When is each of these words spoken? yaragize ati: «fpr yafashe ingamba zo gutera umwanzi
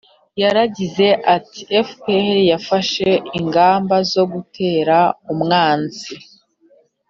yaragize 0.41 1.07
ati: 1.35 1.59
«fpr 1.87 2.27
yafashe 2.51 3.09
ingamba 3.39 3.95
zo 4.11 4.23
gutera 4.33 4.97
umwanzi 5.33 6.13